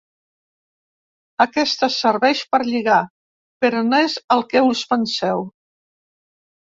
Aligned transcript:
Aquesta 1.45 1.89
serveix 1.97 2.41
per 2.55 2.61
lligar, 2.69 2.97
però 3.65 3.87
no 3.91 4.01
és 4.07 4.19
el 4.37 4.43
que 4.55 4.65
us 4.73 4.83
penseu. 4.95 5.45